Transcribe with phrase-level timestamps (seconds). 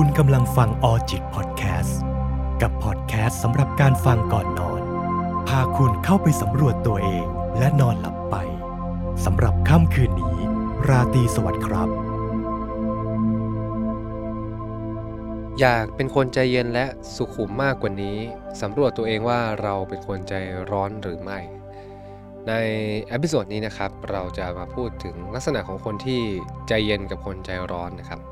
[0.00, 2.00] คุณกำลังฟังออจิตพอดแคสต์
[2.62, 4.82] กับพอดแคสต์สำหรับการฟังก่อนนอน
[5.48, 7.26] พาคุณเข้าไปสำรวจตัวเอง
[7.58, 8.36] และนอนหลับไป
[9.24, 10.36] สำหรับค่ำคืนนี้
[10.88, 11.88] ราตรีสวัสดิ์ครับ
[15.60, 16.86] อยากเป็นคนใจเย็นและ
[17.16, 18.18] สุขุมมากกว่านี้
[18.62, 20.34] สำรวจตัวเองว่าเราเป็นคนใจ
[20.70, 21.38] ร้อนหรือไม่
[22.48, 22.52] ใน
[23.08, 26.22] episode นี้นะครับ เราจะมาพูดถึงลักษณะของคนที่
[26.68, 28.22] ใจเย็นกับคนใจร้อนนะครับ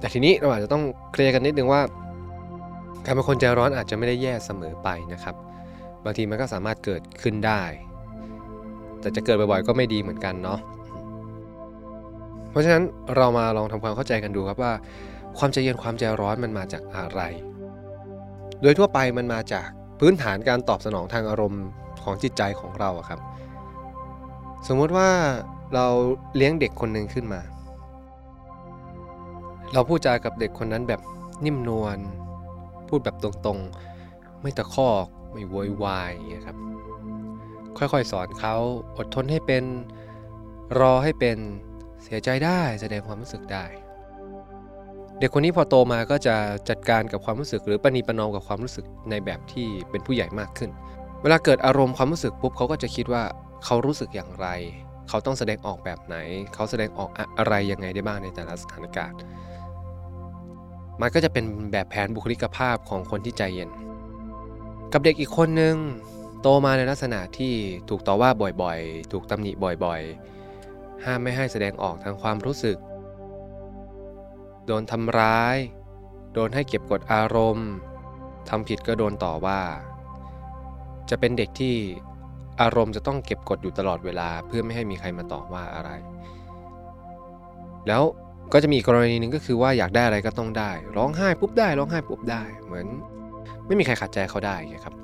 [0.00, 0.82] แต่ทีนี้เราอาจจะต้อง
[1.12, 1.80] เคลียร์กันนิดนึงว่า
[3.04, 5.34] การเป็นคนใจร้อนอาจจะไม่ได้แย่เสมอไปนะครับ
[6.04, 7.62] บางทีมันก็สามารถเกิดขึ้นได้
[9.00, 10.60] แต่จะเกิดบ่อยๆก็ไม่ดีเหมือนกันเนาะ
[12.50, 12.82] เพราะฉะนั้น
[13.16, 14.72] เรามาลองทำความเข้าใจกันดูครับว่า
[15.38, 17.20] ความใจเย็นความใจร้อนมันมาจากอะไร
[18.62, 19.66] โดยทั่วไปมันมาจาก
[20.00, 21.64] พื้นฐานการตอบสนองทางอารมณ์
[22.04, 23.20] ของจิตใจของเราครับ
[24.68, 25.08] สมมติว่า
[25.74, 25.86] เรา
[26.36, 27.40] เลี้ยงเด็กคนหนึ่งขึ้นมา
[29.72, 31.00] เราพูดจากับเด็กคนนั้นแบบ
[31.44, 31.98] นิ่มนวล
[32.88, 36.56] พูดแบบตรงๆ ไม่ตะคอกไม่โวยวายอย่างเงี้ยครับ
[37.78, 38.56] ค่อยๆสอนเขา
[38.96, 39.64] อดทนให้เป็น
[40.80, 41.36] รอให้เป็น
[42.02, 43.64] เสียใจได้แสดงความรู้สึกได้
[45.18, 46.36] เด็กคนนี้พอโตมาก็จะ
[46.68, 50.70] จัดการกับความรู้สึก หรือปณีประนอมกับความรู้สึกในแบบที่เป็นผู้ใหญ่มากขึ้น
[51.22, 53.22] เวลาเกิดอารมณ์ความรู้สึกปุ๊บเขาก็จะคิดว่า
[53.64, 54.46] เขารู้สึกอย่างไร
[55.08, 56.16] เขาต้องแสดงออกแบบไหน
[56.54, 59.18] เขาแสดงออกอะไรยังไงได้บ้างในแต่ละสถานการณ์
[61.00, 63.70] มันก็จะเป็นแบบแผนบุคลิกภาพของคนที่ใจเย็น
[64.92, 65.76] กับเด็กอีกคนนึง
[66.40, 67.54] โตมาในลักษณะที่
[67.88, 68.30] ถูกต่อว่า
[68.62, 69.52] บ่อยๆ ถูกตำหนิ
[69.84, 72.78] บ่อยๆ ห้ามไม่ให้แสดงออกทางความรู้สึก
[74.66, 75.56] โดนทำร้าย
[76.32, 77.70] โดนให้เก็บกดอารมณ์
[78.48, 79.60] ทำผิดก็โดนต่อว่า
[81.10, 81.74] จะเป็นเด็กที่
[82.60, 85.90] อารมณ์จะต้องเก็บกดอยู่ตลอดเวลาเพื่อไม่ให้มีใครมาต่อว่าอะไร
[87.86, 88.02] แล้ว
[88.52, 92.86] ก็จะมีกรณีหนึ่งก็คือว่าอยากได้อะไรก็ต้องได้ ร้องไห้ปุ๊บได้ร้องไห้ปุ๊บได้ เหมือน
[93.66, 94.94] ไม่มีใครขัดใจเขาได้ไงครับ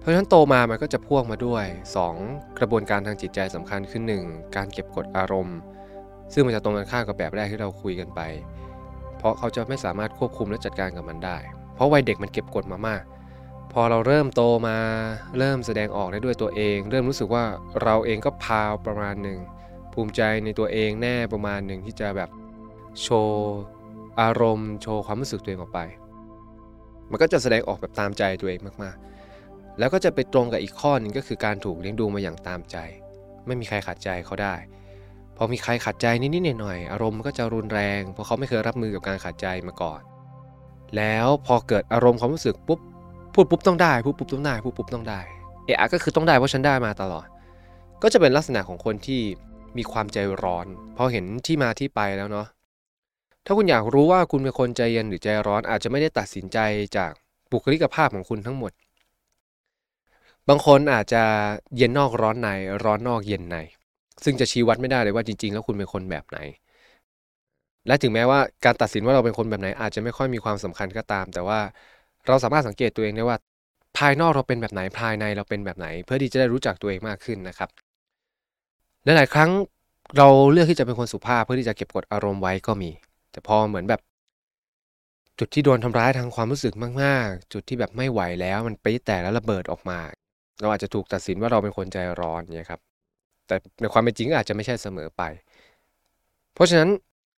[0.00, 1.64] เพราะฉะนั้นโตมามันก็จะพ่วงมาด้วย
[2.12, 5.58] 2 กระบวนการทางจิตใจสำคัญคือ1การเก็บกดอารมณ์
[6.32, 8.20] ซึ่งมันจะตรงกันข้ามกับแบบแรกที่เราคุยกันไป
[9.18, 11.38] เพราะเขาจะไม่สามารถควบคุมและจัดการกับมันได้
[11.74, 13.02] เพราะวัยเด็กมันเก็บกดมามาก
[13.72, 14.76] พอเราเริ่มโตมา
[15.38, 17.44] เริ่มแสดงออกได้ด้วยตัวเอง เริ่มรู้สึกว่า
[17.82, 19.38] เราเองก็พาวประมาณหนึ่ง
[19.92, 22.28] ภูมิใจในตัวเองแน่ประมาณหนึ่งที่จะแบบ
[23.02, 23.56] โชว์
[24.20, 25.80] อารมณ์โชว์ความรู้สึกตัวเองออกไป
[27.10, 32.76] มันก็จะแสดงออกแบบตามใจตัวเองมากๆ แล้วก็จะไปตรงกับอีกข้อหนึ่งก็คือการถูกเลี้ยงดูมาอย่างตามใจ
[33.46, 34.54] ไม่มีใครขัดใจเขาได้
[35.36, 40.00] พอมีใครขัดใจนิดๆหน่อยๆอารมณ์มันก็จะรุนแรง เพราะเขาไม่เคยรับมือกับการขัดใจมาก่อน
[40.96, 42.80] แล้วพอเกิดอารมณ์ความรู้สึกปุ๊บ
[43.34, 45.20] พูดปุ๊บต้องได้พูดปุ๊บต้องได้พูดปุ๊บต้องได้
[45.64, 47.26] เอะก็คือต้องได้เพราะฉันได้มาตลอด
[48.02, 49.20] ก็จะเป็นลักษณะของคนที่
[49.76, 50.66] มีความใจร้อน
[50.96, 52.46] พอเห็นที่มาที่ไปแล้วเนาะ
[53.50, 56.58] ถ้าคุณอยากรู้ว่าคุณเป็นคนใจเย็นหรือใจร้อนอาจจะไม่ได้ตัดสินใจ
[56.96, 57.12] จาก
[57.52, 58.72] บุคลิกภาพของคุณทั้งหมด
[60.48, 61.22] บางคนอาจจะ
[61.76, 62.48] เย็นนอกร้อนใน
[62.84, 63.56] ร้อนนอกเย็นใน
[64.24, 66.38] ซึ่งจะชี้วัดไม่ได้เลยว่าจริง ๆ แล้วคุณเป็นคนแบบไหน
[67.86, 71.60] และถึงแม้ว่าการตัดสินว่าเราเป็นคนแบบไหน อาจจะไม่ค่อยมีความสำคัญก็ตาม แต่ว่า
[72.26, 73.36] เราสามารถสังเกตตัวเองได้ว่า
[73.98, 77.68] ภายนอกเราเป็นแบบไหนภายในเราเป็นแบบไหน เพื่อที่จะได้รู้จักตัวเองมากขึ้นนะครับ
[79.04, 79.50] หลายๆครั้ง
[80.16, 82.90] เราเลือกที่จะเป็นคนสุภาพเพื่อที่จะเก็บกดอารมณ์ไว้ก็มี
[83.38, 84.00] แต่พอเหมือนแบบ
[85.38, 89.98] จุดที่โดนทำร้ายทางความรู้สึกมากๆ จุดที่แบบไม่ไหวแล้วมันปี๊แตกแล้วระเบิดออกมา
[90.60, 92.80] เราอาจจะถูกตัดสินว่าเราเป็นคนใจร้อนเนี่ยครับ
[93.46, 95.22] แต่ในความเป็นจริงอาจจะไม่ใช่เสมอไป
[96.54, 96.90] เพราะฉะนั้น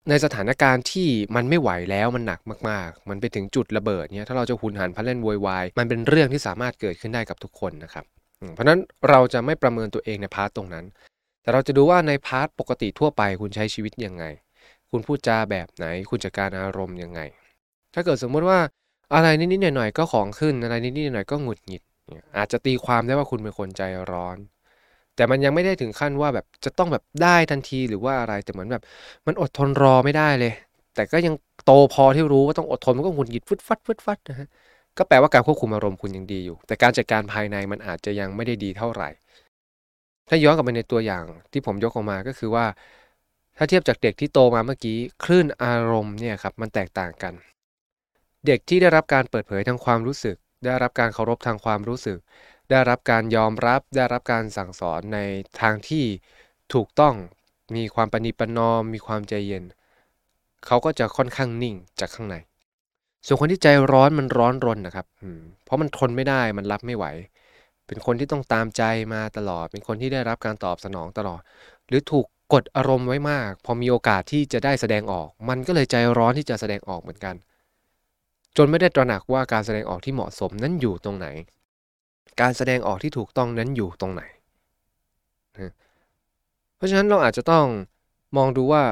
[0.09, 8.05] ในสถานการณ์ที่มันไม่ไหวแล้วมันหนักมากๆ มันไปถึงจุดระเบิดเนี่ยถ้าเราจะหุนหันพลันโวยวายมันเป็นเรื่องที่สามารถเกิดขึ้นได้กับทุกคนนะครับ
[8.55, 8.79] เพราะนั้น
[9.11, 10.85] เราจะไม่ประเมินตัวเองในพาร์ตตรงนั้น
[11.43, 14.25] แต่เราจะดูว่าใน part ปกติทั่วไปคุณใช้ชีวิตยังไง
[14.91, 17.21] คุณพูดจาแบบไหน คุณจัดการอารมณ์ยังไง
[17.95, 18.59] ถ้าเกิดสมมติว่า
[19.15, 21.83] อะไรนิดๆหน่อยๆก็ของขึ้นอะไรนิดๆหน่อยๆก็หงุดหงิด
[22.37, 24.37] อาจจะตีความได้ว่าคุณเป็นคนใจร้อน
[25.17, 28.83] แต่มันยังไม่ได้ถึงขั้นว่าแบบจะต้องแบบได้ทันทีหรือว่าอะไรแต่เหมือนแบบ
[29.27, 30.53] มันอดทนรอไม่ได้เลย
[30.95, 31.35] แต่ก็ยัง
[31.65, 34.49] โตพอที่รู้ว่าต้องอดทนมันก็หงุดหงิดฟึดฟัดฟึดฟัดนะฮะ
[34.99, 39.09] ก็แปลว่าการควบคุมอารมณ์คุณยังดีอยู่ แต่การจัดการภายในมันอาจจะยังไม่ได้ดีเท่าไหร่
[40.29, 42.65] ถ้าย้อนกลับไปในตัวอย่างที่ผมยกออกมาก็คือว่า
[43.63, 47.35] ถ้าเทียบจากเด็กที่โตมาเมื่อกี้คลื่นอารมณ์เนี่ยครับมันแตกต่างกัน
[48.47, 52.19] เด็กที่ได้รับการเปิดเผยทางความรู้สึก ได้รับการเคารพทางความรู้สึก
[52.71, 55.19] ได้รับการยอมรับ ได้รับการสั่งสอนใน
[55.61, 56.05] ทางที่
[56.75, 57.15] ถูกต้อง
[57.77, 59.65] มีความปณิปนอม มีความใจเย็น
[60.67, 62.37] เขาก็จะค่อนข้างนิ่งจากข้างใน
[63.27, 65.07] ส่วนคนที่ใจร้อนมันร้อนรนนะครับ
[65.65, 67.05] เพราะมันทนไม่ได้มันรับไม่ไหว
[67.87, 68.83] เป็นคนที่ต้องตามใจ
[69.13, 71.41] มาตลอด เป็นคนที่ได้รับการตอบสนองตลอด
[71.89, 77.35] หรือถูก กดอารมณ์ไว้มาก พอมีโอกาสที่จะได้แสดงออก มันก็เลยใจร้อนที่จะแสดงออกเหมือนกัน
[78.57, 81.27] จนไม่ได้ตระหนักว่าการแสดงออกที่เหมาะสมนั้นอยู่ตรงไหน
[82.41, 84.23] การแสดงออกที่ถูกต้องนั้นอยู่ตรงไหน
[86.77, 87.67] เพราะฉะนั้นเราอาจจะต้อง
[88.37, 88.83] มองดูว่า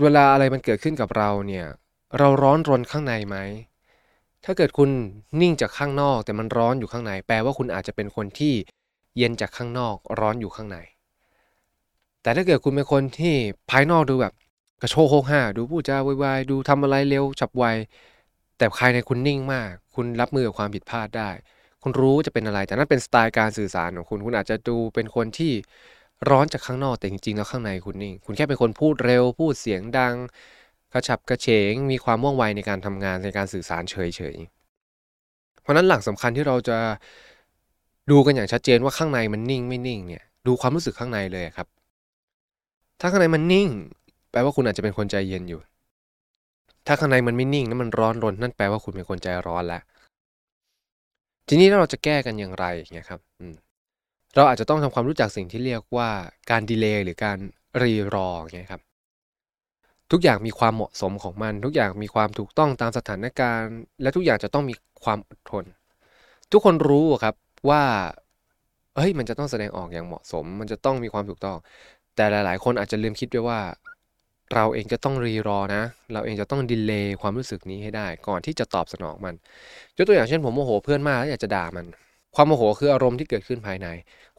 [0.00, 1.66] เวลาอะไรมันเกิดขึ้นกับเราเนี่ย
[2.18, 3.36] เราร้อนรนข้างในไหม
[4.44, 4.90] ถ้าเกิดคุณ
[5.40, 8.54] นิ่งจากข้างนอกแต่มันร้อนอยู่ข้างใน แปลว่าคุณอาจจะเป็นคนที่
[9.16, 10.78] เย็นจากข้างนอกร้อนอยู่ข้างใน
[12.24, 13.34] แต่ถ้าเกิดคุณเป็นคนที่
[13.70, 14.32] ภายนอกดูแบบ
[14.82, 17.64] กระโชกโคกห้าดูพูดจาวายดูทำอะไรเร็วฉับไว
[18.58, 21.30] แต่ภายในคุณนิ่งมาก คุณรับมือกับความผิดพลาดได้
[21.82, 25.52] คุณรู้จะเป็นอะไร แต่นั่นเป็นสไตล์การสื่อสารของคุณ คุณอาจจะดูเป็นคนที่
[26.30, 30.14] ร้อนจากข้างนอกแต่จริงๆแล้วข้างในคุณนิ่ง คุณแค่เป็นคนพูดเร็ว พูดเสียงดัง
[30.92, 33.96] กระฉับกระเฉง มีความว่องไวในการทำงานในการสื่อสารเฉ
[34.34, 36.78] ยๆ เพราะนั้นหลักสำคัญที่เราจะ
[38.10, 41.68] ดูกันอย่างชัดเจนว่าข้างในมันนิ่งไม่นิ่งเนี่ยดูความรู้สึกข้างในเลยครับ
[43.04, 43.68] ถ้าข้างในมันนิ่ง
[44.30, 45.60] แปลว่าคุณอาจจะเป็นคนใจเย็นอยู่
[46.86, 49.82] ถ้าข้างในมันไม่นิ่งแล้วมันร้อนรนนั่นแปลว่าคุณเป็นคนใจร้อนแล้ว
[51.48, 53.20] ทีนี้เราจะแก้กันอย่างไรเงี้ยครับ
[54.34, 56.10] เราอาจจะต้องทำความรู้จักสิ่งที่เรียกว่า
[56.50, 57.38] การดีเลย์หรือการ
[57.82, 58.82] รีรอเงี้ยครับ
[60.10, 64.74] ทุกอย่างมีความเหมาะสมของมัน ทุกอย่างมีความถูกต้องตามสถานการณ์ และทุกอย่างจะต้องมี
[65.04, 65.64] ความอดทน
[66.52, 67.34] ทุกคนรู้ครับ
[67.70, 67.82] ว่า
[68.96, 71.56] เฮ้ยมันจะต้องแสดงออกอย่างเหมาะสม มันจะต้องมีความถูกต้อง
[72.16, 73.60] แต่หลาย ๆ คนอาจจะลืมคิดด้วยว่า
[74.54, 75.82] เราเองจะต้องรีรอนะ
[76.12, 79.34] เราเองจะต้องดีเลย์ความรู้สึกนี้ให้ได้ ก่อนที่จะตอบสนองมัน
[79.96, 81.86] ยกตัวอย่างเช่นผมโมโหเพื่อนมากแล้วอยากจะด่ามัน
[82.34, 83.88] ความโมโหคืออารมณ์ที่เกิดขึ้นภายใน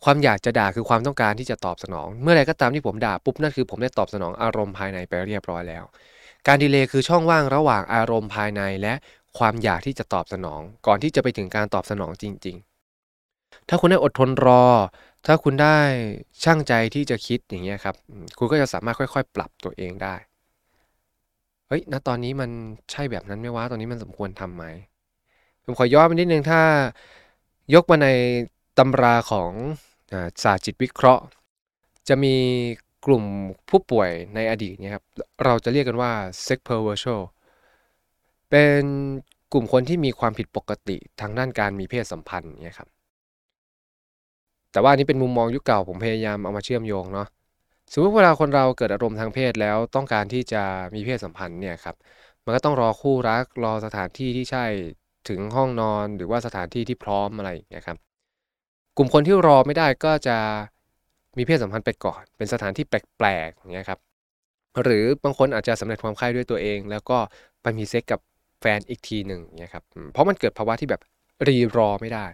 [0.03, 5.83] ความอยากจะด่าคือความต้องการที่จะตอบสนอง เมื่อไรก็ตามที่ผมด่าปุ๊บนั่นคือผมได้ตอบสนองอารมณ์ภายในไปเรียบร้อยแล้ว
[6.47, 8.93] การดีเลย์คือช่องว่างระหว่างอารมณ์ภายในและ
[9.37, 12.74] ความอยากที่จะตอบสนอง ก่อนที่จะไปถึงการตอบสนองจริง ๆ
[13.69, 14.65] ถ้าคุณได้อดทนรอ
[15.25, 15.77] ถ้าคุณได้
[16.43, 17.95] ช่างใจที่จะคิดอย่างเงี้ยครับ
[18.37, 20.15] คุณก็จะสามารถค่อยๆ ปรับตัวเองได้
[21.67, 22.49] เฮ้ย ณ ตอนนี้มัน
[22.91, 24.63] ใช่แบบนั้นไหมวะ ตอนนี้มันสมควรทำไหม
[25.63, 26.61] ผมขอย้อนไปนิดนึง ถ้า
[27.73, 28.09] ยกมาใน
[28.77, 29.51] ตำราของ
[30.43, 31.23] ศาสตร์จิตวิเคราะห์
[32.07, 32.35] จะมี
[33.05, 33.23] กลุ่ม
[33.69, 35.05] ผู้ป่วยในอดีตเนี่ยครับ
[35.43, 36.11] เราจะเรียกกันว่า
[36.45, 37.21] sex perversion
[38.49, 38.83] เป็น
[39.53, 42.89] กลุ่มคนที่มีความผิดปกติทางด้านการมีเพศสัมพันธ์เนี่ยครับ
[44.75, 47.27] แต่ว่านนี้เป็นมุมมองยุคเก่าผมพยายามเอามาเชื่อมโยงเนาะ
[47.91, 50.63] สมมติเวลาคนเราเกิดอารมณ์ทางเพศแล้วต้องการที่จะ
[50.95, 51.95] มีเพศสัมพันธ์เนี่ยครับ
[52.45, 54.65] มันก็ต้องรอคู่รักรอสถานที่ที่ใช่
[55.29, 57.97] ถึงห้องนอนหรือว่าสถานที่ที่พร้อมอะไรอย่างเงี้ยครับ
[58.97, 60.37] กลุ่มคนที่รอไม่ได้ก็จะ
[61.37, 63.99] มีเพศสัมพันธ์ไปก่อน เป็นสถานที่แปลกๆอย่างเงี้ยครับ
[64.83, 67.17] หรือบางคนอาจจะสำเร็จความใคร่ด้วยตัวเอง แล้วก็
[67.61, 68.19] ไปมีเซ็กกับ
[68.61, 71.01] แฟนอีกทีหนึ่งเนี่ยครับเพราะมันเกิดภาวะที่แบบ
[71.47, 72.25] รีรอไม่ได้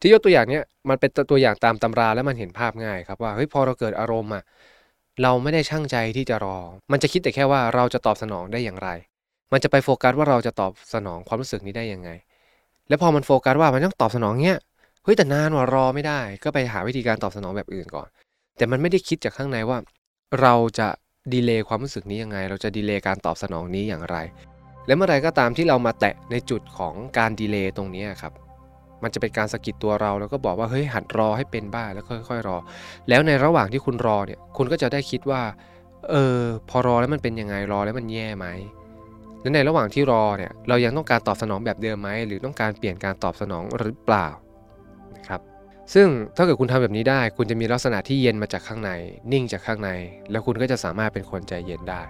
[0.00, 4.42] ที่ยกตัวอย่างเนี้ยมันเป็นตัวอย่างตามตำราแล้วมันเห็นภาพง่ายครับว่าเฮ้ยพอเราเกิดอารมณ์อะ
[5.22, 6.58] เราไม่ได้ช่างใจที่จะรอ
[6.92, 8.88] มันจะคิดแต่แค่ว่าเราจะตอบสนองได้อย่างไร
[9.52, 12.10] มันจะไปโฟกัสว่าเราจะตอบสนองความรู้สึกนี้ได้ยังไง
[12.88, 14.58] แล้วพอมันโฟกัสว่ามันต้องตอบสนองเนี้ย
[15.04, 18.08] เฮ้ยแต่นานว่ารอไม่ได้ ก็ไปหาวิธีการตอบสนองแบบอื่นก่อน
[18.56, 19.78] แต่มันไม่ได้คิดจากข้างในว่า
[20.40, 20.88] เราจะ
[21.34, 24.16] ดีเลย์ความรู้สึกนี้ยังไง เราจะดีเลย์การตอบสนองนี้อย่างไร
[24.86, 28.32] และเมื่อไรก็ตามที่เรามาแตะในจุดของการดีเลย์ตรงนี้ครับ
[29.02, 32.56] มันจะเป็นการสะกิดตัวเราแล้วก็บอกว่าเฮ้ยหัดรอให้เป็นบ้าแล้วค่อยๆรอ
[33.08, 35.42] แล้วในระหว่างที่คุณรอเนี่ยคุณก็จะได้คิดว่า
[36.10, 38.46] เออพอรอแล้วมันเป็นยังไงรอแล้วมันแย่ไหม
[39.40, 44.28] และในระหว่างที่รอเนี่ยเรายังต้องการตอบสนองแบบเดิมไหมหรือต้องการเปลี่ยนการตอบสนองหรือเปล่า
[45.16, 45.40] นะครับ
[45.94, 48.90] ซึ่งถ้าเกิดคุณทำแบบนี้ได้ คุณจะมีลักษณะที่เย็นมาจากข้างใน
[49.32, 49.90] นิ่งจากข้างใน
[50.30, 52.02] แล้วคุณก็จะสามารถเป็นคนใจเย็นได้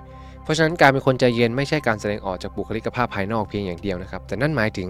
[0.51, 4.89] ราะฉะนั้นการเป็นคนใจเย็นไม่ใช่การแสดงออกจากบุคลิกภาพภายนอกเพียงอย่างเดียวนะครับ แต่นั่นหมายถึง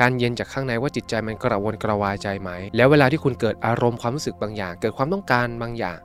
[0.00, 5.98] การเย็นจากข้างในว่าจิตใจมันกระวนกระวายใจไหม แล้วเวลาที่คุณเกิดอารมณ์ความรู้สึกบางอย่าง เกิดความต้องการบางอย่าง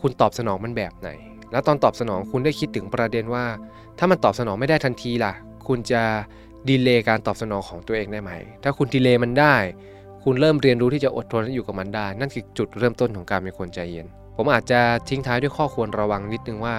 [0.00, 1.08] คุณตอบสนองมันแบบไหน
[1.52, 3.44] แล้วตอนตอบสนองคุณได้คิดถึงประเด็นว่า
[3.98, 5.32] ถ้ามันตอบสนองไม่ได้ทันทีล่ะ
[5.68, 6.02] คุณจะ
[6.68, 9.56] ดีเลย์การตอบสนองของตัวเองได้ไหม ถ้าคุณดีเลย์มันได้
[10.24, 16.76] คุณเริ่มเรียนรู้ที่จะอดทนและอยู่กับมันได้ นั่นคือจุดเริ่มต้นของการเป็นคนใจเย็น ผมอาจจะทิ้งท้ายด้วยข้อควรระวังนิดนึงว่า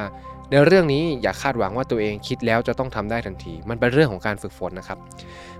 [0.51, 4.99] ในเรื่องนี้อย่าคาดหวังว่าตัวเองคิดแล้วจะต้องทำได้ทันที มันเป็นเรื่องของการฝึกฝนนะครับ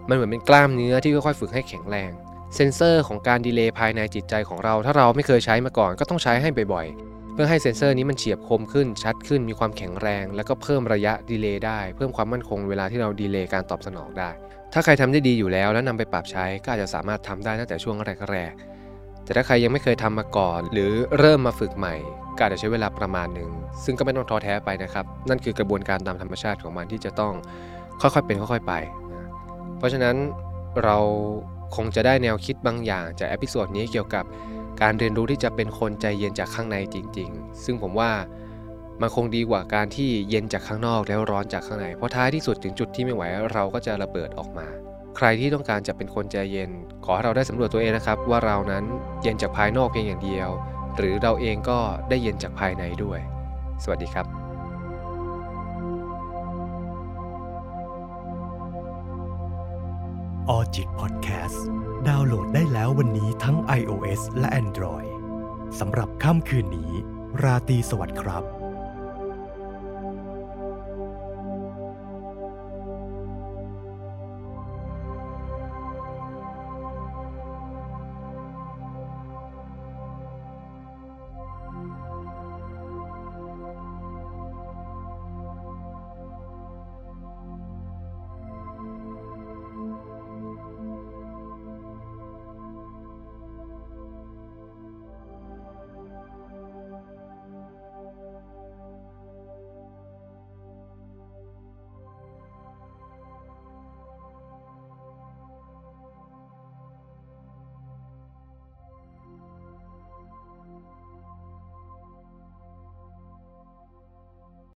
[0.10, 2.12] มันเหมือนเป็นกล้ามเนื้อที่ค่อยๆฝึกให้แข็งแรง
[2.56, 14.30] เซนเซอร์ของการ delay ภายในจิตใจของเรา ถ้าเราไม่เคยใช้มาก่อนก็ต้องใช้ให้บ่อยๆ เพื่อให้เซนเซอร์นี้มันเฉียบคมขึ้น ชัดขึ้น มีความแข็งแรง แล้วก็เพิ่มระยะ delay ได้ เพิ่มความมั่นคงเวลาที่เรา delay การตอบสนองได้
[14.74, 17.98] ถ้าใครทำได้ดีอยู่แล้วแล้วนำไปปรับใช้ก็อาจจะสามารถทำได้ตั้งแต่ช่วง
[18.32, 18.79] แรกๆ
[19.30, 21.96] แต่ถ้าใครยังไม่เคยทำมาก่อน หรือเริ่มมาฝึกใหม่
[22.36, 23.50] ก็อาจจะใช้เวลาประมาณหนึ่ง
[23.84, 27.34] ซึ่งก็ไม่ต้องท้อแท้ไปนะครับ นั่นคือกระบวนการตามธรรมชาติของมันที่จะต้อง
[28.02, 28.74] ค่อยๆเป็นค่อย ๆไป
[29.78, 30.16] เพราะฉะนั้น
[30.84, 30.98] เรา
[31.76, 34.26] คงจะได้แนวคิดบางอย่างจากเอพิโซดนี้เกี่ยวกับ
[34.82, 38.12] การเรียนรู้ที่จะเป็นคนใจเย็นจากข้างในจริง ๆ ซึ่งผมว่า
[39.02, 44.68] มันคงดีกว่าการที่เย็นจากข้างนอกแล้วร้อนจากข้างใน เพราะท้ายที่สุดถึงจุดที่ไม่ไหวเราก็จะระเบิดออกมา
[45.22, 46.72] ใครที่ต้องการจะเป็นคนใจเย็น
[47.06, 48.84] ขอให้เราได้สำรวจตัวเองนะครับ ว่าเรานั้น
[49.22, 50.50] เย็นจากภายนอกเพียงอย่างเดียว
[50.98, 53.20] หรือเราเองก็ได้เย็นจากภายในด้วย
[53.84, 54.26] สวัสดีครับ
[60.50, 61.66] ออจิตพอดแคสต์
[62.08, 65.10] ดาวน์โหลดได้แล้ววันนี้ทั้ง iOS และ Android
[65.80, 66.92] สำหรับค่ำคืนนี้
[67.44, 68.59] ราตรีสวัสดิ์ครับ